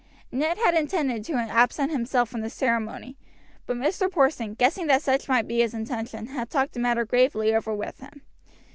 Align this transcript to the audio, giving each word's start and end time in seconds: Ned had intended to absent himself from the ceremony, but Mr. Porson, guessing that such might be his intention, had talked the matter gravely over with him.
Ned 0.31 0.57
had 0.57 0.73
intended 0.73 1.23
to 1.25 1.33
absent 1.35 1.91
himself 1.91 2.27
from 2.27 2.41
the 2.41 2.49
ceremony, 2.49 3.17
but 3.67 3.77
Mr. 3.77 4.11
Porson, 4.11 4.55
guessing 4.55 4.87
that 4.87 5.03
such 5.03 5.29
might 5.29 5.47
be 5.47 5.59
his 5.59 5.75
intention, 5.75 6.25
had 6.25 6.49
talked 6.49 6.73
the 6.73 6.79
matter 6.79 7.05
gravely 7.05 7.53
over 7.55 7.71
with 7.75 7.99
him. 7.99 8.23